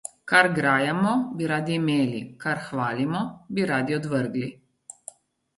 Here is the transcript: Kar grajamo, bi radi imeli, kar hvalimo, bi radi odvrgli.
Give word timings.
Kar 0.29 0.47
grajamo, 0.53 1.11
bi 1.41 1.49
radi 1.51 1.75
imeli, 1.81 2.21
kar 2.45 2.63
hvalimo, 2.71 3.21
bi 3.59 3.69
radi 3.73 3.99
odvrgli. 4.01 4.51